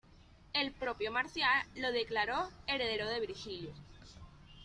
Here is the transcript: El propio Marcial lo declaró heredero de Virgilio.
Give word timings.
El 0.53 0.71
propio 0.71 1.11
Marcial 1.11 1.63
lo 1.75 1.91
declaró 1.91 2.49
heredero 2.65 3.07
de 3.07 3.19
Virgilio. 3.19 3.71